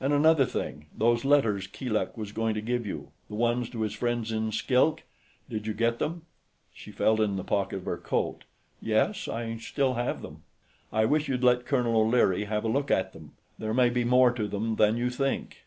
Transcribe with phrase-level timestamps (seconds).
[0.00, 0.86] And another thing.
[0.96, 5.02] Those letters Keeluk was going to give you, the ones to his friends in Skilk.
[5.50, 6.22] Did you get them?"
[6.72, 8.44] She felt in the pocket of her coat.
[8.80, 9.28] "Yes.
[9.28, 10.44] I still have them."
[10.90, 13.32] "I wish you'd let Colonel O'Leary have a look at them.
[13.58, 15.58] There may be more to them than you think....